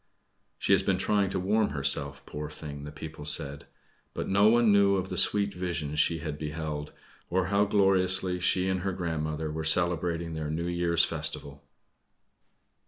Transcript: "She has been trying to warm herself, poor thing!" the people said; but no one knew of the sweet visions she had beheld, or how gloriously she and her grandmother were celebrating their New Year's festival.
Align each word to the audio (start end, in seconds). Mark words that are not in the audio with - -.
"She 0.57 0.73
has 0.73 0.81
been 0.81 0.97
trying 0.97 1.29
to 1.29 1.39
warm 1.39 1.69
herself, 1.69 2.25
poor 2.25 2.49
thing!" 2.49 2.85
the 2.85 2.91
people 2.91 3.23
said; 3.23 3.67
but 4.15 4.27
no 4.27 4.47
one 4.49 4.71
knew 4.71 4.95
of 4.95 5.09
the 5.09 5.15
sweet 5.15 5.53
visions 5.53 5.99
she 5.99 6.17
had 6.17 6.39
beheld, 6.39 6.91
or 7.29 7.45
how 7.53 7.65
gloriously 7.65 8.39
she 8.39 8.67
and 8.67 8.79
her 8.79 8.93
grandmother 8.93 9.51
were 9.51 9.63
celebrating 9.63 10.33
their 10.33 10.49
New 10.49 10.65
Year's 10.65 11.05
festival. 11.05 11.63